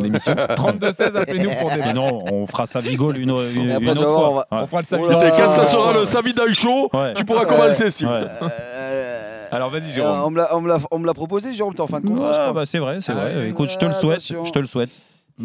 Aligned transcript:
son 0.00 0.04
émission. 0.06 0.32
32-16, 0.56 1.16
appelez-nous 1.16 1.50
pour 1.60 1.70
des 1.70 1.76
Mais 1.78 1.92
non, 1.92 2.18
on 2.32 2.46
fera 2.46 2.66
ça 2.66 2.80
Bigol 2.80 3.18
une, 3.18 3.30
une, 3.30 3.70
après, 3.72 3.84
une 3.84 3.90
autre 3.90 4.02
fois. 4.02 4.30
on 4.30 4.34
va- 4.34 4.46
Ouais. 4.52 4.58
On 4.62 4.66
fera 4.66 4.80
le 4.82 4.86
samedi. 4.86 5.08
là 5.08 5.30
Quand 5.36 5.52
ça 5.52 5.66
sera 5.66 5.92
le 5.92 6.04
Savidaï 6.04 6.54
Show, 6.54 6.90
Ouais. 6.92 7.14
tu 7.14 7.24
pourras 7.24 7.44
commencer, 7.46 7.90
Steve. 7.90 8.08
Ouais. 8.08 8.24
Euh, 8.42 9.46
Alors 9.50 9.70
vas-y, 9.70 9.82
euh, 9.90 9.94
Jérôme. 9.94 10.20
on 10.24 10.30
me 10.30 10.36
l'a- 10.38 10.78
on 10.90 10.98
me 10.98 11.06
l'a- 11.06 11.14
proposé, 11.14 11.52
Jérôme, 11.52 11.74
t'es 11.74 11.80
en 11.80 11.86
fin 11.86 12.00
de 12.00 12.06
contrat, 12.06 12.28
Ouais, 12.28 12.32
crois. 12.34 12.52
bah, 12.52 12.66
c'est 12.66 12.78
vrai, 12.78 12.98
c'est 13.00 13.12
Ah 13.12 13.16
vrai. 13.16 13.34
ouais, 13.36 13.48
Écoute, 13.50 13.70
je 13.70 13.78
te 13.78 13.84
le 13.86 13.92
ouais, 13.92 14.00
souhaite. 14.00 14.12
attention. 14.18 14.44
Je 14.44 14.52
te 14.52 14.58
le 14.58 14.66
souhaite. 14.66 14.90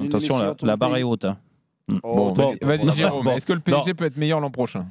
Attention, 0.06 0.38
la, 0.40 0.56
ton 0.56 0.66
la 0.66 0.76
barre 0.76 0.98
est 0.98 1.04
haute. 1.04 1.26
hein. 1.26 1.38
Oh, 2.04 2.32
Bon, 2.32 2.56
pas. 2.56 2.66
vas-y, 2.66 2.96
Jérôme. 2.96 3.24
bon, 3.26 3.32
Est-ce 3.32 3.46
que 3.46 3.54
le 3.54 3.60
PSG 3.60 3.94
peut 3.94 4.06
être 4.06 4.18
meilleur 4.18 4.40
l'an 4.40 4.50
prochain? 4.50 4.86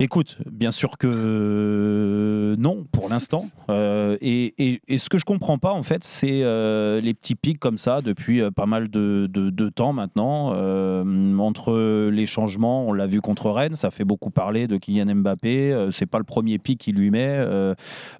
Écoute, 0.00 0.38
bien 0.50 0.72
sûr 0.72 0.98
que 0.98 2.56
non, 2.58 2.84
pour 2.90 3.08
l'instant. 3.08 3.38
Euh, 3.70 4.16
et, 4.20 4.52
et- 4.58 4.80
et 4.88 4.98
ce 4.98 5.08
que 5.08 5.18
je 5.18 5.24
comprends 5.24 5.58
pas, 5.58 5.70
en 5.72 5.84
fait, 5.84 6.02
c'est 6.02 6.42
euh, 6.42 7.00
les 7.00 7.14
petits 7.14 7.36
pics 7.36 7.60
comme 7.60 7.78
ça 7.78 8.02
depuis 8.02 8.40
euh, 8.40 8.50
pas 8.50 8.66
mal 8.66 8.88
de, 8.90 9.28
de- 9.32 9.50
de 9.50 9.68
temps 9.68 9.92
maintenant. 9.92 10.50
Euh, 10.52 11.38
entre 11.38 12.08
les 12.10 12.26
changements, 12.26 12.86
on 12.88 12.92
l'a 12.92 13.06
vu 13.06 13.20
contre 13.20 13.50
Rennes, 13.52 13.76
ça 13.76 13.92
fait 13.92 14.04
beaucoup 14.04 14.30
parler 14.30 14.66
de 14.66 14.76
Kylian 14.78 15.14
Mbappé. 15.14 15.88
C'est 15.92 16.06
pas 16.06 16.18
le 16.18 16.24
premier 16.24 16.58
pic 16.58 16.80
qu'il 16.80 16.96
lui 16.96 17.12
met. 17.12 17.38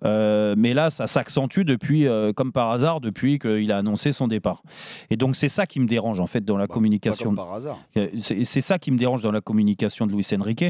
mais 0.04 0.74
là, 0.74 0.90
ça 0.90 1.08
s'accentue 1.08 1.62
depuis, 1.62 2.06
comme 2.36 2.52
par 2.52 2.70
hasard, 2.70 3.00
depuis 3.00 3.40
qu'il 3.40 3.72
a 3.72 3.78
annoncé 3.78 4.12
son 4.12 4.28
départ. 4.28 4.62
Et 5.10 5.16
donc, 5.16 5.34
c'est 5.34 5.48
ça 5.48 5.66
qui 5.66 5.80
me 5.80 5.86
dérange, 5.86 6.20
en 6.20 6.28
fait, 6.28 6.44
dans 6.44 6.56
la 6.56 6.68
Bah, 6.68 6.74
communication. 6.74 7.30
Pas 7.34 7.42
comme 7.42 7.46
par 7.48 7.54
hasard. 7.54 7.78
C'est 8.20 8.60
ça 8.60 8.78
qui 8.78 8.92
me 8.92 8.96
dérange 8.96 9.22
dans 9.22 9.32
la 9.32 9.40
communication 9.40 10.06
de 10.06 10.12
Luis 10.12 10.26
Enrique, 10.38 10.66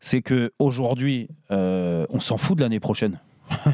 c'est 0.00 0.20
que 0.20 0.41
aujourd'hui, 0.58 1.28
euh, 1.50 2.06
on 2.10 2.20
s'en 2.20 2.36
fout 2.36 2.56
de 2.56 2.62
l'année 2.62 2.80
prochaine. 2.80 3.20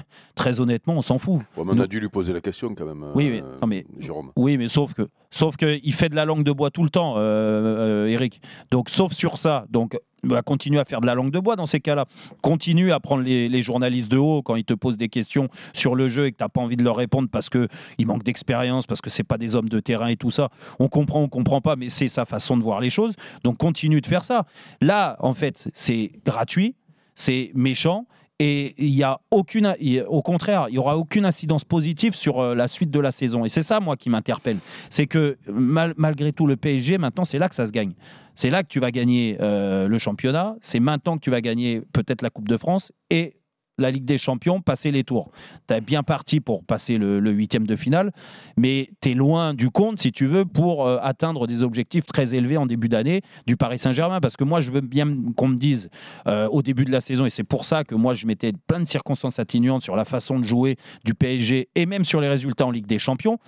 Très 0.49 0.61
honnêtement, 0.61 0.95
on 0.95 1.03
s'en 1.03 1.19
fout. 1.19 1.43
Ouais, 1.59 1.65
mais 1.67 1.73
on 1.75 1.81
a 1.81 1.87
dû 1.87 2.01
lui 2.01 2.09
poser 2.09 2.33
la 2.33 2.41
question 2.41 2.75
quand 2.75 2.87
même, 2.87 3.05
Oui, 3.15 3.27
euh, 3.29 3.31
mais- 3.31 3.61
non, 3.61 3.67
mais- 3.67 3.87
Jérôme. 4.01 4.33
Oui, 4.35 4.57
mais 4.57 4.69
sauf 4.69 4.95
que, 4.95 5.09
sauf 5.31 5.59
que, 5.59 5.79
il 5.83 5.93
fait 5.93 6.09
de 6.09 6.15
la 6.17 6.25
langue 6.25 6.43
de 6.43 6.53
bois 6.53 6.71
tout 6.71 6.83
le 6.83 6.89
temps, 6.89 7.17
euh, 7.19 7.21
euh, 7.21 8.07
Eric. 8.07 8.41
Donc, 8.71 8.89
sauf 8.89 9.13
sur 9.13 9.37
ça, 9.37 9.67
donc, 9.69 9.99
bah, 10.23 10.41
continue 10.41 10.79
à 10.79 10.87
faire 10.87 11.03
de 11.03 11.07
la 11.07 11.15
langue 11.15 11.31
de 11.33 11.39
bois 11.39 11.55
dans 11.55 11.67
ces 11.67 11.81
cas-là. 11.81 12.07
Continue 12.41 12.93
à 12.93 12.99
prendre 13.01 13.23
les, 13.25 13.51
les 13.51 13.63
journalistes 13.63 14.11
de 14.11 14.17
haut 14.17 14.41
quand 14.41 14.57
ils 14.57 14.65
te 14.65 14.73
posent 14.73 14.97
des 14.97 15.11
questions 15.11 15.49
sur 15.75 15.95
le 15.95 16.09
jeu 16.09 16.27
et 16.29 16.33
que 16.33 16.39
tu 16.39 16.45
n'as 16.45 16.49
pas 16.49 16.63
envie 16.63 16.79
de 16.79 16.83
leur 16.85 16.97
répondre 16.97 17.29
parce 17.31 17.51
que 17.51 17.69
ils 17.99 18.07
manquent 18.07 18.25
d'expérience, 18.25 18.87
parce 18.87 19.03
que 19.03 19.11
c'est 19.11 19.23
pas 19.23 19.37
des 19.37 19.55
hommes 19.55 19.69
de 19.69 19.81
terrain 19.81 20.07
et 20.09 20.17
tout 20.17 20.31
ça. 20.31 20.49
On 20.79 20.89
comprend, 20.89 21.21
on 21.21 21.29
comprend 21.29 21.61
pas, 21.61 21.77
mais 21.77 21.91
c'est 21.91 22.09
sa 22.09 22.25
façon 22.25 22.57
de 22.57 22.63
voir 22.63 22.81
les 22.81 22.89
choses. 22.91 23.13
Donc, 23.45 23.59
continue 23.59 24.01
de 24.01 24.07
faire 24.07 24.25
ça. 24.25 24.47
Là, 24.81 25.17
en 25.21 25.35
fait, 25.35 25.69
c'est 25.75 26.11
gratuit, 26.25 26.75
c'est 27.15 27.51
méchant. 27.55 28.07
Et 28.41 28.75
il 28.79 28.95
y 28.95 29.03
a 29.03 29.19
aucune, 29.33 29.75
au 30.07 30.23
contraire, 30.23 30.67
il 30.69 30.77
y 30.77 30.79
aura 30.79 30.97
aucune 30.97 31.25
incidence 31.25 31.65
positive 31.65 32.15
sur 32.15 32.39
euh, 32.41 32.55
la 32.55 32.69
suite 32.69 32.91
de 32.91 33.01
la 33.01 33.11
saison. 33.11 33.45
Et 33.45 33.49
c'est 33.49 33.63
ça, 33.63 33.81
moi, 33.81 33.97
qui 33.97 34.11
m'interpelle. 34.11 34.59
C'est 34.91 35.07
que 35.07 35.37
mal- 35.49 35.95
malgré 35.97 36.33
tout, 36.33 36.47
le 36.47 36.57
PSG, 36.57 36.99
maintenant, 36.99 37.25
c'est 37.25 37.39
là 37.39 37.49
que 37.49 37.57
ça 37.57 37.67
se 37.67 37.73
gagne. 37.73 37.95
C'est 38.37 38.51
là 38.51 38.63
que 38.63 38.69
tu 38.69 38.79
vas 38.79 38.93
gagner 38.93 39.37
euh, 39.41 39.89
le 39.89 39.99
championnat. 39.99 40.55
C'est 40.61 40.79
maintenant 40.79 41.17
que 41.17 41.23
tu 41.23 41.31
vas 41.31 41.41
gagner 41.41 41.83
peut-être 41.93 42.23
la 42.23 42.31
Coupe 42.31 42.47
de 42.47 42.57
France 42.57 42.93
et 43.11 43.35
la 43.79 43.91
Ligue 43.91 44.05
des 44.05 44.19
Champions, 44.19 44.61
passer 44.61 44.91
les 44.91 45.05
tours. 45.05 45.31
Tu 45.69 45.75
es 45.75 45.81
bien 45.81 46.03
parti 46.03 46.41
pour 46.41 46.65
passer 46.65 46.99
le, 46.99 47.31
huitième 47.31 47.67
de 47.67 47.77
finale, 47.77 48.13
mais 48.57 48.91
tu 49.01 49.11
es 49.11 49.15
loin 49.15 49.55
du 49.55 49.71
compte, 49.71 49.99
si 49.99 50.13
tu 50.13 50.27
veux, 50.27 50.45
pour 50.45 50.87
euh, 50.87 50.99
atteindre 51.03 51.47
des 51.47 51.63
objectifs 51.63 52.07
très 52.07 52.35
élevés 52.35 52.57
en 52.57 52.67
début 52.67 52.89
d'année 52.89 53.23
du 53.47 53.57
Paris 53.57 53.79
Saint-Germain. 53.79 54.21
Parce 54.21 54.37
que 54.37 54.45
moi, 54.45 54.61
je 54.61 54.71
veux 54.71 54.81
bien 54.81 55.07
qu'on 55.37 55.49
me 55.49 55.57
dise 55.57 55.91
euh, 56.27 56.49
au 56.49 56.63
début 56.63 56.85
de 56.85 56.91
la 56.91 57.01
saison, 57.01 57.27
et 57.27 57.31
c'est 57.31 57.45
pour 57.45 57.65
ça 57.65 57.85
que 57.85 57.95
moi, 57.95 58.15
je 58.15 58.27
mettais 58.27 58.53
plein 58.67 58.81
de 58.81 58.87
circonstances 58.87 59.39
atténuantes 59.39 59.83
sur 59.83 59.97
la 59.97 60.05
façon 60.05 60.39
de 60.39 60.45
jouer 60.45 60.77
du 61.05 61.15
PSG 61.15 61.69
et 61.75 61.87
même 61.87 62.05
sur 62.05 62.21
les 62.21 62.29
résultats 62.29 62.67
en 62.67 62.71
Ligue 62.71 62.87
des 62.87 62.99
Champions. 62.99 63.39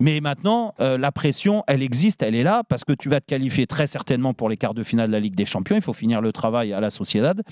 Mais 0.00 0.20
maintenant, 0.20 0.74
euh, 0.80 0.96
la 0.96 1.10
pression, 1.10 1.64
elle 1.66 1.82
existe, 1.82 2.22
elle 2.22 2.34
est 2.36 2.44
là, 2.44 2.62
parce 2.68 2.84
que 2.84 2.92
tu 2.92 3.08
vas 3.08 3.20
te 3.20 3.26
qualifier 3.26 3.66
très 3.66 3.86
certainement 3.88 4.32
pour 4.32 4.48
les 4.48 4.56
quarts 4.56 4.74
de 4.74 4.84
finale 4.84 5.08
de 5.08 5.12
la 5.12 5.20
Ligue 5.20 5.34
des 5.34 5.44
Champions. 5.44 5.74
Il 5.76 5.82
faut 5.82 5.92
finir 5.92 6.20
le 6.20 6.32
travail 6.32 6.72
à 6.72 6.80
la 6.80 6.90
Sociedad. 6.90 7.42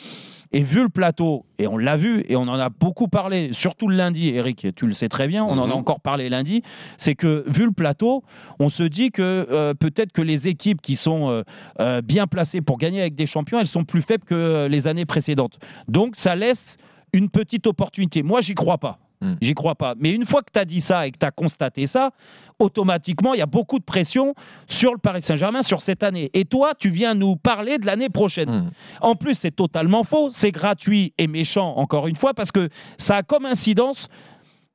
Et 0.52 0.62
vu 0.62 0.82
le 0.82 0.88
plateau, 0.88 1.44
et 1.58 1.66
on 1.66 1.76
l'a 1.76 1.96
vu, 1.96 2.24
et 2.28 2.36
on 2.36 2.42
en 2.42 2.54
a 2.58 2.68
beaucoup 2.68 3.08
parlé, 3.08 3.50
surtout 3.52 3.88
le 3.88 3.96
lundi, 3.96 4.28
Eric, 4.28 4.68
tu 4.76 4.86
le 4.86 4.92
sais 4.92 5.08
très 5.08 5.26
bien, 5.26 5.44
on 5.44 5.58
en 5.58 5.64
a 5.64 5.66
Mhm. 5.66 5.72
encore 5.72 6.00
parlé 6.00 6.28
lundi, 6.28 6.62
c'est 6.98 7.16
que 7.16 7.42
vu 7.48 7.64
le 7.64 7.72
plateau, 7.72 8.22
on 8.60 8.68
se 8.68 8.84
dit 8.84 9.10
que 9.10 9.46
euh, 9.50 9.74
peut-être 9.74 10.12
que 10.12 10.22
les 10.22 10.46
équipes 10.46 10.80
qui 10.80 10.94
sont 10.94 11.42
euh, 11.80 12.00
bien 12.02 12.28
placées 12.28 12.60
pour 12.60 12.78
gagner 12.78 13.00
avec 13.00 13.16
des 13.16 13.26
champions, 13.26 13.58
elles 13.58 13.66
sont 13.66 13.84
plus 13.84 14.02
faibles 14.02 14.24
que 14.24 14.68
les 14.70 14.86
années 14.86 15.04
précédentes. 15.04 15.58
Donc 15.88 16.14
ça 16.14 16.36
laisse 16.36 16.76
une 17.12 17.28
petite 17.28 17.66
opportunité. 17.66 18.22
Moi, 18.22 18.40
j'y 18.40 18.54
crois 18.54 18.78
pas. 18.78 18.98
Hmm. 19.20 19.34
J'y 19.40 19.54
crois 19.54 19.74
pas. 19.74 19.94
Mais 19.98 20.12
une 20.12 20.26
fois 20.26 20.42
que 20.42 20.50
tu 20.52 20.58
as 20.58 20.64
dit 20.64 20.80
ça 20.80 21.06
et 21.06 21.10
que 21.10 21.18
tu 21.18 21.26
as 21.26 21.30
constaté 21.30 21.86
ça, 21.86 22.10
automatiquement, 22.58 23.34
il 23.34 23.38
y 23.38 23.42
a 23.42 23.46
beaucoup 23.46 23.78
de 23.78 23.84
pression 23.84 24.34
sur 24.68 24.92
le 24.92 24.98
Paris 24.98 25.22
Saint-Germain 25.22 25.62
sur 25.62 25.80
cette 25.80 26.02
année. 26.02 26.30
Et 26.34 26.44
toi, 26.44 26.74
tu 26.74 26.90
viens 26.90 27.14
nous 27.14 27.36
parler 27.36 27.78
de 27.78 27.86
l'année 27.86 28.08
prochaine. 28.08 28.50
Hmm. 28.50 28.70
En 29.00 29.14
plus, 29.16 29.34
c'est 29.34 29.54
totalement 29.54 30.04
faux, 30.04 30.28
c'est 30.30 30.52
gratuit 30.52 31.14
et 31.18 31.26
méchant, 31.26 31.76
encore 31.76 32.06
une 32.06 32.16
fois, 32.16 32.34
parce 32.34 32.52
que 32.52 32.68
ça 32.98 33.16
a 33.16 33.22
comme 33.22 33.46
incidence. 33.46 34.08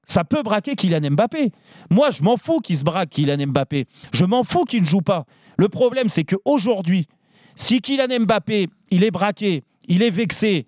Ça 0.05 0.23
peut 0.23 0.41
braquer 0.41 0.75
Kylian 0.75 1.11
Mbappé. 1.11 1.51
Moi, 1.89 2.09
je 2.09 2.23
m'en 2.23 2.35
fous 2.35 2.59
qu'il 2.59 2.75
se 2.75 2.83
braque 2.83 3.11
Kylian 3.11 3.47
Mbappé. 3.47 3.85
Je 4.11 4.25
m'en 4.25 4.43
fous 4.43 4.65
qu'il 4.65 4.81
ne 4.81 4.87
joue 4.87 5.01
pas. 5.01 5.25
Le 5.57 5.69
problème, 5.69 6.09
c'est 6.09 6.23
qu'aujourd'hui, 6.23 7.07
si 7.55 7.81
Kylian 7.81 8.21
Mbappé, 8.21 8.67
il 8.89 9.03
est 9.03 9.11
braqué, 9.11 9.63
il 9.87 10.01
est 10.01 10.09
vexé, 10.09 10.65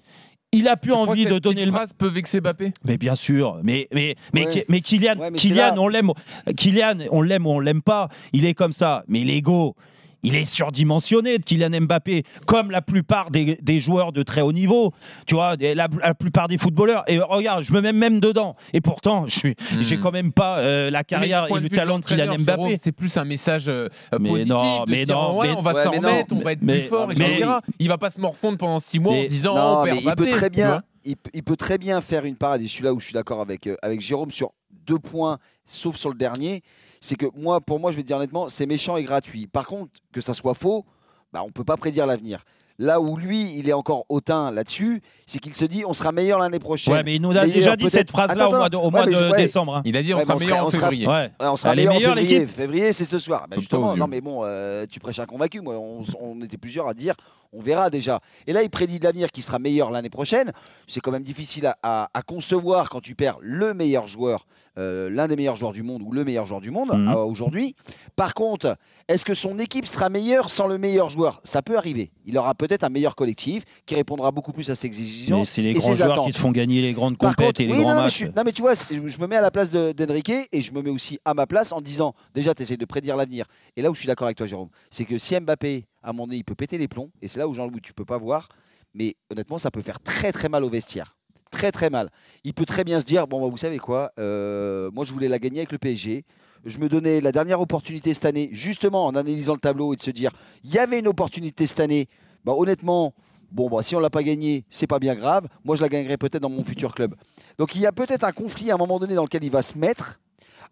il 0.53 0.67
a 0.67 0.77
plus 0.77 0.91
Tu 0.91 0.97
envie 0.97 1.25
de 1.25 1.39
donner 1.39 1.65
le 1.65 1.71
phrase 1.71 1.91
peut 1.93 2.07
vexer 2.07 2.39
Mbappé 2.39 2.71
mais 2.85 2.97
bien 2.97 3.15
sûr, 3.15 3.59
mais 3.63 3.87
mais 3.93 4.15
mais, 4.33 4.45
Ouais. 4.45 4.65
Mais 4.69 4.81
Kylian, 4.81 5.17
Ouais, 5.17 5.31
mais 5.31 5.37
c'est 5.37 5.47
Kylian, 5.49 5.75
on 5.77 5.87
l'aime, 5.87 6.11
Kylian, 6.55 6.97
on 7.11 7.21
l'aime 7.21 7.47
ou 7.47 7.51
on 7.51 7.59
l'aime 7.59 7.81
pas, 7.81 8.09
il 8.33 8.45
est 8.45 8.53
comme 8.53 8.73
ça. 8.73 9.03
Mais 9.07 9.23
l'ego, 9.23 9.75
il 10.23 10.35
est 10.35 10.45
surdimensionné 10.45 11.37
de 11.37 11.43
Kylian 11.43 11.81
Mbappé, 11.81 12.23
comme 12.47 12.71
la 12.71 12.81
plupart 12.81 13.29
des, 13.31 13.57
des 13.61 13.79
joueurs 13.79 14.11
de 14.13 14.23
très 14.23 14.41
haut 14.41 14.53
niveau. 14.53 14.93
Tu 15.27 15.35
vois, 15.35 15.57
des- 15.57 15.75
la, 15.75 15.87
la 16.01 16.13
plupart 16.13 16.47
des 16.47 16.57
footballeurs. 16.57 17.03
Et 17.07 17.19
regarde, 17.19 17.63
je 17.63 17.73
me 17.73 17.81
mets 17.81 17.93
même 17.93 18.19
dedans. 18.19 18.55
Et 18.73 18.81
pourtant, 18.81 19.27
je 19.27 19.37
suis, 19.39 19.55
Hmm. 19.73 19.81
j'ai 19.81 19.99
quand 19.99 20.11
même 20.11 20.31
pas 20.31 20.59
euh, 20.59 20.89
la 20.89 21.03
carrière 21.03 21.47
et 21.55 21.59
le 21.59 21.69
talent 21.69 21.99
de 21.99 22.05
Kylian 22.05 22.37
Mbappé. 22.39 22.79
C'est 22.83 22.91
plus 22.91 23.15
un 23.17 23.25
message 23.25 23.65
euh, 23.67 23.87
Mais 24.19 24.29
positif. 24.29 24.49
non, 24.53 24.85
mais 24.87 25.05
dire, 25.05 25.15
non, 25.15 25.37
ouais, 25.37 25.47
mais- 25.49 25.55
on 25.57 25.61
va 25.61 25.83
s'en 25.83 25.91
remettre, 25.91 26.33
on 26.35 26.41
va 26.41 26.51
être 26.53 26.61
mais- 26.61 26.79
plus 26.79 26.87
fort, 26.89 27.07
mais- 27.07 27.13
etc. 27.15 27.49
Il 27.79 27.87
va 27.87 27.97
pas 27.97 28.09
se 28.09 28.19
morfondre 28.19 28.57
pendant 28.57 28.79
six 28.79 28.99
mois 28.99 29.13
en 29.15 29.25
disant 29.25 29.55
Non, 29.55 29.79
on 29.81 29.83
perd 29.83 29.97
mais 29.97 30.03
il 30.03 30.15
peut 30.15 30.27
très 30.29 30.49
bien, 30.49 30.81
il 31.05 31.43
peut 31.43 31.55
très 31.57 31.77
bien 31.77 31.99
faire 32.01 32.25
une 32.25 32.35
parade. 32.35 32.61
Et 32.61 32.65
je 32.67 32.71
suis 32.71 32.83
là 32.83 32.93
où 32.93 32.99
je 32.99 33.05
suis 33.05 33.13
d'accord 33.13 33.41
avec, 33.41 33.67
euh, 33.67 33.75
avec 33.81 33.99
Jérôme 34.01 34.31
sur 34.31 34.51
deux 34.87 34.99
points, 34.99 35.37
sauf 35.65 35.95
sur 35.97 36.09
le 36.09 36.15
dernier. 36.15 36.61
C'est 37.05 37.15
que 37.17 37.25
moi, 37.35 37.59
pour 37.59 37.79
moi, 37.81 37.91
je 37.91 37.97
vais 37.97 38.03
te 38.03 38.07
dire 38.07 38.15
honnêtement, 38.15 38.47
c'est 38.47 38.65
méchant 38.65 38.95
et 38.95 39.03
gratuit. 39.03 39.45
Par 39.47 39.67
contre, 39.67 39.91
que 40.13 40.21
ça 40.21 40.33
soit 40.33 40.53
faux, 40.53 40.85
bah, 41.33 41.43
on 41.45 41.51
peut 41.51 41.65
pas 41.65 41.75
prédire 41.75 42.05
l'avenir. 42.07 42.43
Là 42.79 42.99
où 43.01 43.17
lui, 43.17 43.53
il 43.57 43.67
est 43.69 43.73
encore 43.73 44.05
hautain 44.09 44.49
là-dessus, 44.51 45.01
c'est 45.27 45.37
qu'il 45.37 45.53
se 45.53 45.65
dit 45.65 45.83
on 45.85 45.93
sera 45.93 46.11
meilleur 46.11 46.39
l'année 46.39 46.57
prochaine. 46.59 46.93
Ouais, 46.93 47.03
mais 47.03 47.15
il 47.15 47.21
nous 47.21 47.29
a 47.31 47.41
Meilleur, 47.41 47.53
déjà 47.53 47.75
dit 47.75 47.87
cette 47.89 48.09
phrase-là 48.09 48.49
au 48.49 48.55
mois 48.55 48.69
de, 48.69 48.77
au 48.77 48.89
mois 48.89 49.05
de 49.05 49.11
ouais. 49.31 49.37
décembre. 49.37 49.75
hein. 49.75 49.81
Il 49.85 49.95
a 49.95 50.01
dit 50.01 50.11
on 50.13 50.17
Ouais, 50.17 50.23
sera 50.23 50.35
on 50.35 50.39
meilleur 50.39 50.65
en 50.65 50.71
sera- 50.71 50.79
février. 50.89 51.07
Ouais. 51.07 51.29
Ouais, 51.39 51.47
on 51.47 51.55
sera 51.55 51.75
meilleur 51.75 51.93
en 51.95 51.99
février. 51.99 52.39
l'équipe 52.39 52.49
Février, 52.55 52.91
c'est 52.93 53.05
ce 53.05 53.19
soir. 53.19 53.45
Bah, 53.47 53.57
justement, 53.59 53.95
non 53.95 54.07
mais 54.07 54.21
bon, 54.21 54.41
euh, 54.43 54.85
tu 54.89 54.99
prêches 54.99 55.19
un 55.19 55.25
convaincu. 55.27 55.61
Moi, 55.61 55.75
on, 55.77 56.03
on 56.19 56.41
était 56.41 56.57
plusieurs 56.57 56.87
à 56.87 56.95
dire, 56.95 57.13
on 57.51 57.61
verra 57.61 57.91
déjà. 57.91 58.21
Et 58.47 58.53
là, 58.53 58.63
il 58.63 58.69
prédit 58.71 58.97
de 58.97 59.03
l'avenir 59.03 59.29
qui 59.29 59.43
sera 59.43 59.59
meilleur 59.59 59.91
l'année 59.91 60.09
prochaine. 60.09 60.51
C'est 60.87 60.99
quand 60.99 61.11
même 61.11 61.21
difficile 61.23 61.67
à, 61.67 61.77
à- 61.83 62.09
à 62.11 62.21
concevoir 62.23 62.89
quand 62.89 63.01
tu 63.01 63.13
perds 63.13 63.37
le 63.41 63.75
meilleur 63.75 64.07
joueur, 64.07 64.47
euh, 64.77 65.09
l'un 65.09 65.27
des 65.27 65.35
meilleurs 65.35 65.55
joueurs 65.55 65.71
du 65.73 65.83
monde 65.83 66.01
ou 66.03 66.11
le 66.11 66.23
meilleur 66.23 66.45
joueur 66.45 66.61
du 66.61 66.71
monde 66.71 66.91
Mhm. 66.93 67.07
euh, 67.09 67.15
aujourd'hui. 67.23 67.75
Par 68.15 68.33
contre, 68.33 68.77
est-ce 69.07 69.23
que 69.25 69.33
son 69.35 69.59
équipe 69.59 69.85
sera 69.85 70.09
meilleure 70.09 70.49
sans 70.49 70.67
le 70.67 70.77
meilleur 70.77 71.09
joueur? 71.09 71.41
Ça 71.43 71.61
peut 71.61 71.77
arriver. 71.77 72.11
Il 72.25 72.37
aura 72.37 72.55
peut-être 72.55 72.83
un 72.83 72.89
meilleur 72.89 73.15
collectif 73.15 73.63
qui 73.85 73.95
répondra 73.95 74.31
beaucoup 74.31 74.51
plus 74.53 74.69
à 74.69 74.75
ses 74.75 74.87
Mais 74.87 74.95
exigences. 74.95 75.49
c'est 75.51 75.61
les 75.61 75.71
et 75.71 75.73
grands 75.73 75.81
ses 75.89 75.95
joueurs 75.95 76.11
attentes. 76.11 76.25
qui 76.27 76.31
te 76.33 76.37
font 76.37 76.51
gagner 76.51 76.81
les 76.81 76.93
grandes 76.93 77.17
Par 77.17 77.31
compètes 77.35 77.47
contre, 77.47 77.61
et 77.61 77.65
les 77.67 77.73
oui, 77.73 77.79
grands 77.79 77.89
non, 77.89 77.95
mais 77.95 78.01
matchs. 78.03 78.11
je 78.13 78.17
suis- 78.25 78.33
non, 78.35 78.41
mais 78.45 78.51
tu 78.51 78.61
vois, 78.61 78.73
je 78.89 79.17
me 79.19 79.27
mets 79.27 79.35
à 79.35 79.41
la 79.41 79.51
place 79.51 79.69
de- 79.69 79.91
d'Enrique 79.91 80.31
et 80.51 80.61
je 80.61 80.71
me 80.71 80.81
mets 80.81 80.89
aussi 80.89 81.19
à 81.25 81.33
ma 81.33 81.45
place 81.45 81.71
en 81.71 81.81
disant 81.81 82.13
déjà, 82.33 82.53
tu 82.55 82.63
essaies 82.63 82.77
de 82.77 82.85
prédire 82.85 83.15
l'avenir. 83.15 83.45
Et 83.75 83.81
là 83.81 83.91
où 83.91 83.93
je 83.93 83.99
suis 83.99 84.07
d'accord 84.07 84.25
avec 84.27 84.37
toi, 84.37 84.47
Jérôme, 84.47 84.69
c'est 84.89 85.05
que 85.05 85.17
si 85.17 85.39
Mbappé, 85.39 85.85
à 86.01 86.13
mon 86.13 86.27
nez, 86.27 86.37
il 86.37 86.43
peut 86.43 86.55
péter 86.55 86.77
les 86.77 86.87
plombs, 86.87 87.09
et 87.21 87.27
c'est 87.27 87.39
là 87.39 87.47
où 87.47 87.53
Jean-Louis, 87.53 87.81
tu 87.81 87.93
peux 87.93 88.05
pas 88.05 88.17
voir, 88.17 88.49
mais 88.93 89.15
honnêtement, 89.31 89.57
ça 89.57 89.71
peut 89.71 89.81
faire 89.81 89.99
très 89.99 90.31
très 90.31 90.49
mal 90.49 90.63
au 90.63 90.69
vestiaire. 90.69 91.15
Très 91.63 91.71
très 91.71 91.89
mal. 91.89 92.09
Il 92.43 92.53
peut 92.53 92.65
très 92.65 92.83
bien 92.83 92.99
se 92.99 93.05
dire 93.05 93.25
bon, 93.25 93.41
bah, 93.41 93.47
vous 93.49 93.55
savez 93.55 93.77
quoi, 93.77 94.11
euh, 94.19 94.91
moi 94.91 95.05
je 95.05 95.13
voulais 95.13 95.29
la 95.29 95.39
gagner 95.39 95.59
avec 95.59 95.71
le 95.71 95.77
PSG. 95.77 96.25
Je 96.65 96.77
me 96.77 96.89
donnais 96.89 97.21
la 97.21 97.31
dernière 97.31 97.61
opportunité 97.61 98.13
cette 98.13 98.25
année, 98.25 98.49
justement 98.51 99.05
en 99.05 99.15
analysant 99.15 99.53
le 99.53 99.61
tableau 99.61 99.93
et 99.93 99.95
de 99.95 100.01
se 100.01 100.11
dire 100.11 100.31
il 100.65 100.71
y 100.71 100.77
avait 100.77 100.99
une 100.99 101.07
opportunité 101.07 101.65
cette 101.65 101.79
année. 101.79 102.09
Bah, 102.43 102.51
honnêtement, 102.53 103.13
bon, 103.49 103.69
bah, 103.69 103.81
si 103.81 103.95
on 103.95 104.01
l'a 104.01 104.09
pas 104.09 104.23
gagné, 104.23 104.65
c'est 104.67 104.87
pas 104.87 104.99
bien 104.99 105.15
grave. 105.15 105.47
Moi, 105.63 105.77
je 105.77 105.81
la 105.81 105.87
gagnerai 105.87 106.17
peut-être 106.17 106.41
dans 106.41 106.49
mon 106.49 106.65
futur 106.65 106.93
club. 106.93 107.15
Donc 107.57 107.75
il 107.75 107.81
y 107.81 107.85
a 107.85 107.93
peut-être 107.93 108.25
un 108.25 108.33
conflit 108.33 108.69
à 108.69 108.73
un 108.73 108.77
moment 108.77 108.99
donné 108.99 109.15
dans 109.15 109.23
lequel 109.23 109.45
il 109.45 109.51
va 109.51 109.61
se 109.61 109.77
mettre, 109.77 110.19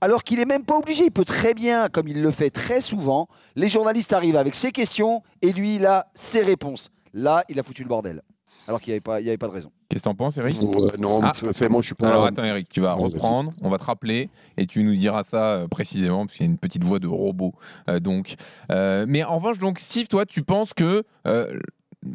alors 0.02 0.26
qu'il 0.26 0.40
n'est 0.40 0.46
même 0.46 0.66
pas 0.66 0.78
obligé. 0.78 1.06
Il 1.06 1.12
peut 1.12 1.24
très 1.24 1.54
bien, 1.54 1.88
comme 1.88 2.10
il 2.10 2.22
le 2.22 2.32
fait 2.32 2.50
très 2.50 2.82
souvent, 2.82 3.30
les 3.56 3.70
journalistes 3.70 4.12
arrivent 4.12 4.36
avec 4.36 4.56
ses 4.56 4.74
questions 4.74 5.24
et 5.42 5.54
lui, 5.54 5.78
il 5.78 5.86
a 5.86 6.08
ses 6.16 6.42
réponses. 6.42 6.90
Là, 7.14 7.46
il 7.48 7.58
a 7.62 7.64
foutu 7.64 7.82
le 7.84 7.88
bordel. 7.88 8.24
Alors 8.68 8.80
qu'il 8.82 8.92
n'y 8.92 8.96
avait, 8.96 9.02
pas- 9.02 9.20
il 9.22 9.26
y 9.26 9.30
avait 9.30 9.38
pas 9.38 9.48
de 9.48 9.54
raison. 9.54 9.72
Qu'est-ce 9.90 10.04
que 10.04 10.06
t'en 10.10 10.16
penses, 10.16 10.38
Eric? 10.38 10.62
Ouais, 10.62 10.98
non, 10.98 11.20
Ah. 11.22 11.34
fais, 11.34 11.68
moi 11.68 11.82
je 11.82 11.88
suis 11.88 11.96
pas. 11.96 12.08
Alors 12.10 12.26
attends 12.26 12.44
Eric, 12.44 12.70
tu 12.70 12.80
vas 12.80 12.94
reprendre, 12.94 13.52
on 13.62 13.70
va 13.70 13.78
te 13.78 13.84
rappeler 13.84 14.30
et 14.58 14.66
tu 14.66 14.84
nous 14.84 14.96
diras 14.96 15.24
ça 15.24 15.44
euh, 15.56 15.68
précisément 15.68 16.26
parce 16.26 16.38
qu'il 16.38 16.46
y 16.46 16.50
a 16.50 16.52
une 16.52 16.58
petite 16.58 16.84
voix 16.84 17.00
de 17.00 17.08
robot. 17.08 17.54
euh, 17.90 18.00
donc, 18.00 18.36
Euh, 18.72 19.06
mais 19.08 19.24
en 19.24 19.36
revanche, 19.36 19.60
donc 19.60 19.80
Steve, 19.80 20.08
toi, 20.08 20.26
tu 20.26 20.44
penses 20.44 20.74
que 20.74 21.04
euh, 21.28 21.60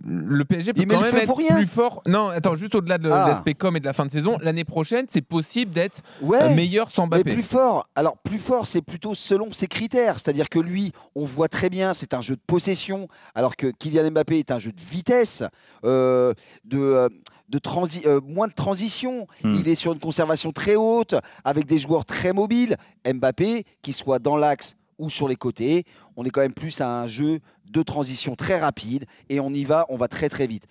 le 0.04 0.44
PSG 0.44 0.72
peut 0.72 0.82
Il 0.82 0.88
quand 0.88 1.00
même 1.00 1.14
être 1.14 1.26
pour 1.26 1.38
rien. 1.38 1.54
plus 1.56 1.66
fort 1.68 2.02
Non, 2.06 2.28
attends, 2.28 2.56
juste 2.56 2.74
au-delà 2.74 2.98
de 2.98 3.08
Ah. 3.10 3.28
l'aspect 3.28 3.54
com 3.54 3.76
et 3.76 3.80
de 3.80 3.84
la 3.84 3.92
fin 3.92 4.04
de 4.04 4.10
saison, 4.10 4.36
l'année 4.42 4.64
prochaine, 4.64 5.06
c'est 5.08 5.22
possible 5.22 5.72
d'être 5.72 6.02
Ouais. 6.22 6.42
euh, 6.42 6.54
meilleur 6.54 6.90
sans 6.90 7.04
Mais 7.06 7.18
Mbappé. 7.18 7.34
plus 7.34 7.42
fort, 7.44 7.88
alors 7.94 8.16
plus 8.18 8.38
fort, 8.38 8.66
c'est 8.66 8.82
plutôt 8.82 9.14
selon 9.14 9.52
ses 9.52 9.68
critères. 9.68 10.14
C'est-à-dire 10.18 10.48
que 10.48 10.58
lui, 10.58 10.92
on 11.14 11.24
voit 11.24 11.48
très 11.48 11.70
bien, 11.70 11.94
c'est 11.94 12.14
un 12.14 12.20
jeu 12.22 12.34
de 12.34 12.40
possession, 12.46 13.06
alors 13.36 13.54
que 13.56 13.68
Kylian 13.68 14.10
Mbappé 14.10 14.38
est 14.40 14.50
un 14.50 14.58
jeu 14.58 14.72
de 14.72 14.80
vitesse, 14.80 15.44
euh, 15.84 16.32
de, 16.64 16.78
euh, 16.78 17.08
de 17.48 17.58
transi- 17.58 18.06
euh, 18.08 18.20
moins 18.24 18.48
de 18.48 18.54
transition. 18.54 19.28
Hmm. 19.44 19.54
Il 19.54 19.68
est 19.68 19.76
sur 19.76 19.92
une 19.92 20.00
conservation 20.00 20.50
très 20.50 20.74
haute, 20.74 21.14
avec 21.44 21.64
des 21.66 21.78
joueurs 21.78 22.04
très 22.04 22.32
mobiles. 22.32 22.76
Mbappé, 23.06 23.64
qu'il 23.82 23.94
soit 23.94 24.18
dans 24.18 24.36
l'axe 24.36 24.74
ou 24.98 25.10
sur 25.10 25.28
les 25.28 25.36
côtés, 25.36 25.84
on 26.16 26.24
est 26.24 26.30
quand 26.30 26.40
même 26.40 26.54
plus 26.54 26.80
à 26.80 26.88
un 26.88 27.06
jeu 27.06 27.40
de 27.70 27.82
transition 27.82 28.36
très 28.36 28.58
rapide 28.58 29.04
et 29.28 29.40
on 29.40 29.50
y 29.50 29.64
va, 29.64 29.86
on 29.88 29.96
va 29.96 30.08
très 30.08 30.28
très 30.28 30.46
vite. 30.46 30.66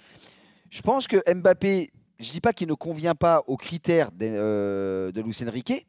Je 0.69 0.81
pense 0.81 1.07
que 1.07 1.17
Mbappé, 1.33 1.91
je 2.19 2.31
dis 2.31 2.41
pas 2.41 2.53
qu'il 2.53 2.67
ne 2.67 2.73
convient 2.73 3.15
pas 3.15 3.43
aux 3.47 3.57
critères 3.57 4.11
de, 4.11 4.25
euh, 4.25 5.11
de 5.11 5.21
Luis 5.21 5.37
Enrique, 5.47 5.85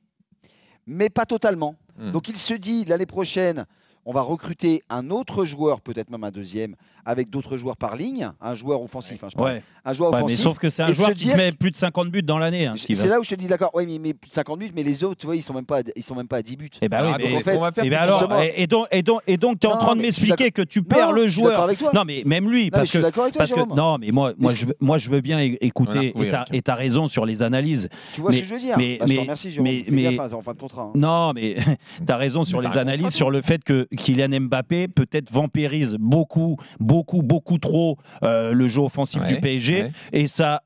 mais 0.87 1.11
pas 1.11 1.27
totalement. 1.27 1.77
Hmm. 1.99 2.13
Donc 2.13 2.29
il 2.29 2.37
se 2.37 2.55
dit 2.55 2.85
l'année 2.85 3.07
prochaine, 3.07 3.67
on 4.07 4.13
va 4.13 4.23
recruter 4.23 4.83
un 4.89 5.11
autre 5.11 5.45
joueur, 5.45 5.81
peut-être 5.81 6.11
même 6.11 6.25
un 6.25 6.31
deuxième, 6.31 6.77
avec 7.05 7.29
d'autres 7.31 7.57
joueurs 7.59 7.77
par 7.77 7.95
ligne, 7.95 8.31
un 8.41 8.55
joueur 8.55 8.83
offensif, 8.83 9.23
hein, 9.23 9.29
je. 9.37 9.41
Ouais. 9.41 9.63
un 9.85 9.93
joueur 9.93 10.11
Ouais, 10.11 10.19
mais 10.19 10.25
offensif. 10.25 10.41
sauf 10.43 10.59
que 10.59 10.71
c'est 10.71 10.83
un 10.83 10.89
et 10.89 10.95
joueur 10.95 11.11
qui 11.11 11.25
dire 11.27 11.37
met 11.37 11.53
plus 11.53 11.71
de 11.71 11.77
50 11.77 12.11
buts 12.11 12.23
dans 12.23 12.39
l'année. 12.39 12.67
Hein. 12.67 12.75
C'est 12.77 13.07
là 13.07 13.21
où 13.21 13.25
je 13.25 13.31
te 13.31 13.35
dis 13.37 13.47
d'accord. 13.47 13.71
Oui, 13.75 13.85
mais 13.87 13.95
il 13.95 14.01
met 14.01 14.15
plus 14.15 14.29
de 14.29 14.33
50 14.35 14.59
buts, 14.59 14.71
mais 14.75 14.83
les 14.83 15.05
autres, 15.05 15.17
tu 15.21 15.27
vois, 15.27 15.37
ils 15.37 15.43
sont 15.43 15.55
même 15.55 15.67
pas, 15.67 15.79
à- 15.79 15.83
ils 15.95 16.03
sont 16.03 16.15
même 16.17 16.27
pas 16.27 16.39
à 16.39 16.43
10 16.43 16.57
buts. 16.57 16.69
Eh 16.81 16.89
ben 16.89 17.01
oui, 17.03 17.07
Alors, 17.09 17.19
mais- 17.19 17.29
donc, 17.31 17.39
en 17.39 17.43
fait- 17.43 17.57
on 17.57 17.61
va 17.61 17.73
faire 17.73 17.85
Eh 17.85 17.91
ben 17.91 17.99
alors, 17.99 18.19
justement- 18.21 18.41
et, 18.43 18.55
et 18.57 18.67
donc, 18.67 18.87
et 18.91 19.03
donc, 19.03 19.21
et 19.29 19.37
donc, 19.37 19.61
tu 19.61 19.67
es 19.69 19.71
en 19.71 19.77
train 19.79 19.95
de 19.95 20.03
m'expliquer 20.03 20.51
que 20.51 20.63
tu 20.63 20.83
perds 20.83 21.09
Non, 21.09 21.13
le 21.13 21.27
je 21.29 21.33
suis 21.35 21.43
d'accord 21.43 21.55
joueur. 21.55 21.65
avec 21.65 21.79
toi. 21.79 21.91
Non, 21.95 22.03
mais 22.05 22.23
même 22.27 22.51
lui, 22.51 22.59
Non, 22.59 22.65
mais 22.65 22.71
parce 22.71 22.85
je 22.87 22.91
suis 22.91 22.99
que 22.99 23.05
d'accord 23.05 23.23
avec 23.25 23.35
toi, 23.35 23.39
parce 23.47 23.53
que 23.53 23.75
non, 23.75 23.99
mais 23.99 24.11
moi, 24.11 24.33
moi, 24.39 24.53
je, 24.55 24.67
veux- 24.67 24.77
moi, 24.81 24.99
je 24.99 25.11
veux 25.11 25.21
bien 25.21 25.39
écouter. 25.61 26.13
Et 26.21 26.29
t'as- 26.29 26.45
et 26.53 26.63
t'as 26.63 26.75
raison 26.75 27.07
sur 27.07 27.25
les 27.27 27.43
analyses. 27.43 27.89
Tu 28.15 28.21
vois 28.21 28.33
ce 28.33 28.39
que 28.41 28.45
je 28.45 28.53
veux 28.55 28.59
dire 28.61 28.77
mais- 28.79 28.99
Bah, 28.99 29.05
Je 29.07 29.09
te 29.11 29.15
mais- 29.15 29.21
remercie, 29.21 29.51
Jérôme. 29.53 29.69
mais- 29.91 30.19
hein, 30.19 30.29
en 30.33 30.43
fin 30.43 30.53
de 30.55 30.59
contrat. 30.59 30.91
Non, 30.95 31.33
mais 31.35 31.55
tu 32.07 32.13
as 32.13 32.17
raison 32.17 32.43
sur 32.43 32.61
les 32.61 32.69
t'as 32.69 32.81
analyses, 32.81 33.11
sur 33.15 33.31
le 33.31 33.43
fait 33.43 33.63
que 33.63 33.87
Kylian 33.97 34.41
Mbappé 34.41 34.89
peut-être 34.89 35.33
vampirise 35.33 35.97
beaucoup, 35.99 36.57
beaucoup, 36.81 37.23
beaucoup 37.23 37.59
trop 37.59 37.99
euh, 38.23 38.53
le 38.53 38.69
jeu 38.69 38.81
offensif 38.83 39.25
du 39.25 39.41
PSG 39.41 39.83
ouais. 39.83 39.93
et 40.13 40.27
ça 40.27 40.63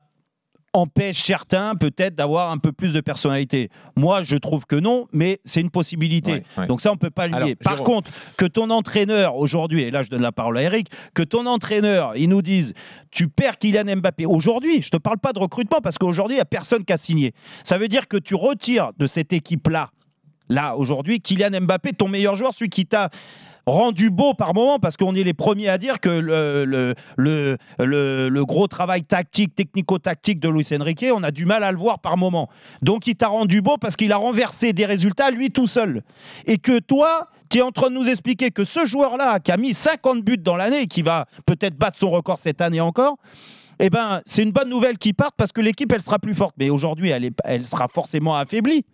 empêche 0.73 1.21
certains 1.21 1.75
peut-être 1.75 2.15
d'avoir 2.15 2.51
un 2.51 2.57
peu 2.57 2.71
plus 2.71 2.93
de 2.93 3.01
personnalité. 3.01 3.69
Moi, 3.95 4.21
je 4.21 4.37
trouve 4.37 4.65
que 4.65 4.75
non, 4.75 5.07
mais 5.11 5.41
c'est 5.43 5.61
une 5.61 5.69
possibilité. 5.69 6.31
Ouais, 6.31 6.43
ouais. 6.57 6.67
Donc 6.67 6.81
ça, 6.81 6.91
on 6.91 6.97
peut 6.97 7.09
pas 7.09 7.27
le 7.27 7.45
lier. 7.45 7.55
Par 7.55 7.77
Jérôme. 7.77 7.95
contre, 7.95 8.11
que 8.37 8.45
ton 8.45 8.69
entraîneur 8.69 9.35
aujourd'hui, 9.35 9.83
et 9.83 9.91
là 9.91 10.03
je 10.03 10.09
donne 10.09 10.21
la 10.21 10.31
parole 10.31 10.57
à 10.57 10.63
Eric, 10.63 10.87
que 11.13 11.23
ton 11.23 11.45
entraîneur, 11.45 12.13
il 12.15 12.29
nous 12.29 12.41
dise, 12.41 12.73
tu 13.11 13.27
perds 13.27 13.57
Kylian 13.57 13.97
Mbappé 13.97 14.25
aujourd'hui, 14.25 14.81
je 14.81 14.89
te 14.89 14.97
parle 14.97 15.17
pas 15.17 15.33
de 15.33 15.39
recrutement 15.39 15.81
parce 15.81 15.97
qu'aujourd'hui, 15.97 16.35
il 16.35 16.39
n'y 16.39 16.41
a 16.41 16.45
personne 16.45 16.85
qui 16.85 16.93
a 16.93 16.97
signé. 16.97 17.33
Ça 17.63 17.77
veut 17.77 17.87
dire 17.87 18.07
que 18.07 18.17
tu 18.17 18.35
retires 18.35 18.91
de 18.97 19.07
cette 19.07 19.33
équipe-là, 19.33 19.89
là 20.51 20.75
aujourd'hui, 20.75 21.19
Kylian 21.21 21.61
Mbappé, 21.61 21.93
ton 21.93 22.07
meilleur 22.07 22.35
joueur, 22.35 22.53
celui 22.53 22.69
qui 22.69 22.85
t'a 22.85 23.09
rendu 23.67 24.09
beau 24.09 24.33
par 24.33 24.53
moment, 24.53 24.79
parce 24.79 24.97
qu'on 24.97 25.13
est 25.13 25.23
les 25.23 25.33
premiers 25.35 25.69
à 25.69 25.77
dire 25.77 25.99
que 25.99 26.09
le, 26.09 26.65
le, 26.65 26.95
le, 27.17 28.29
le- 28.29 28.45
gros 28.45 28.67
travail 28.67 29.03
tactique, 29.03 29.53
technico-tactique 29.55 30.39
de 30.39 30.49
Luis 30.49 30.67
Enrique, 30.73 31.05
on 31.13 31.21
a 31.23 31.29
du 31.31 31.45
mal 31.45 31.63
à 31.63 31.71
le 31.71 31.77
voir 31.77 31.99
par 31.99 32.17
moment. 32.17 32.49
Donc 32.81 33.05
il 33.07 33.15
t'a 33.15 33.27
rendu 33.27 33.61
beau 33.61 33.77
parce 33.77 33.95
qu'il 33.95 34.11
a 34.11 34.17
renversé 34.17 34.73
des 34.73 34.85
résultats 34.85 35.29
lui 35.29 35.51
tout 35.51 35.67
seul. 35.67 36.01
Et 36.47 36.57
que 36.57 36.79
toi, 36.79 37.27
tu 37.49 37.59
es 37.59 37.61
en 37.61 37.71
train 37.71 37.89
de 37.89 37.93
nous 37.95 38.09
expliquer 38.09 38.49
que 38.49 38.63
ce 38.63 38.83
joueur-là, 38.85 39.39
qui 39.39 39.51
a 39.51 39.57
mis 39.57 39.73
50 39.75 40.23
buts 40.23 40.37
dans 40.37 40.55
l'année, 40.55 40.87
qui 40.87 41.03
va 41.03 41.27
peut-être 41.45 41.77
battre 41.77 41.99
son 41.99 42.09
record 42.09 42.39
cette 42.39 42.61
année 42.61 42.81
encore, 42.81 43.17
eh 43.79 43.89
ben, 43.91 44.21
c'est 44.25 44.43
une 44.43 44.51
bonne 44.51 44.69
nouvelle 44.69 44.97
qu'il 44.97 45.13
parte 45.13 45.33
parce 45.37 45.51
que 45.51 45.61
l'équipe, 45.61 45.91
elle 45.91 46.01
sera 46.01 46.17
plus 46.19 46.33
forte. 46.35 46.55
Mais 46.57 46.69
aujourd'hui, 46.69 47.09
elle, 47.09 47.29
elle 47.43 47.65
sera 47.65 47.87
forcément 47.87 48.35
affaiblie. 48.35 48.85